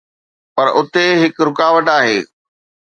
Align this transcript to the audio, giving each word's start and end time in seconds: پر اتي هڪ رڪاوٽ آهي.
پر 0.55 0.67
اتي 0.79 1.05
هڪ 1.21 1.35
رڪاوٽ 1.49 1.85
آهي. 1.97 2.17